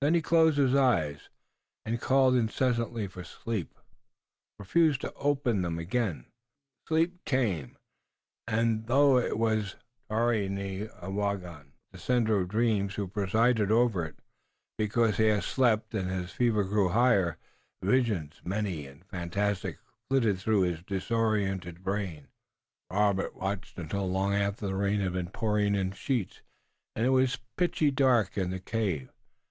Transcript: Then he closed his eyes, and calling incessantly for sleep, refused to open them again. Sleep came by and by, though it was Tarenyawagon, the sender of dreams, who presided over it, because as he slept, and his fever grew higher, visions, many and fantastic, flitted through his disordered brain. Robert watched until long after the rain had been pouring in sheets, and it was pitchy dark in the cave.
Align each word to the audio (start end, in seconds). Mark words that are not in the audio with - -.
Then 0.00 0.14
he 0.14 0.22
closed 0.22 0.56
his 0.56 0.74
eyes, 0.74 1.28
and 1.84 2.00
calling 2.00 2.38
incessantly 2.40 3.06
for 3.08 3.22
sleep, 3.24 3.78
refused 4.58 5.02
to 5.02 5.12
open 5.12 5.60
them 5.60 5.78
again. 5.78 6.30
Sleep 6.88 7.22
came 7.26 7.76
by 8.46 8.54
and 8.56 8.86
by, 8.86 8.94
though 8.94 9.18
it 9.18 9.36
was 9.38 9.76
Tarenyawagon, 10.08 11.72
the 11.92 11.98
sender 11.98 12.40
of 12.40 12.48
dreams, 12.48 12.94
who 12.94 13.06
presided 13.06 13.70
over 13.70 14.02
it, 14.06 14.16
because 14.78 15.20
as 15.20 15.42
he 15.44 15.50
slept, 15.50 15.92
and 15.92 16.08
his 16.10 16.30
fever 16.32 16.64
grew 16.64 16.88
higher, 16.88 17.36
visions, 17.82 18.40
many 18.46 18.86
and 18.86 19.04
fantastic, 19.04 19.76
flitted 20.08 20.38
through 20.38 20.62
his 20.62 20.82
disordered 20.84 21.82
brain. 21.84 22.28
Robert 22.90 23.34
watched 23.36 23.78
until 23.78 24.10
long 24.10 24.32
after 24.32 24.66
the 24.66 24.74
rain 24.74 25.00
had 25.00 25.12
been 25.12 25.28
pouring 25.28 25.74
in 25.74 25.92
sheets, 25.92 26.40
and 26.94 27.04
it 27.04 27.10
was 27.10 27.38
pitchy 27.58 27.90
dark 27.90 28.38
in 28.38 28.48
the 28.48 28.58
cave. 28.58 29.10